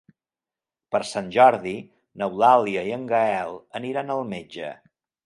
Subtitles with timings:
[0.95, 1.73] Per Sant Jordi
[2.21, 4.73] n'Eulàlia i en Gaël aniran al metge.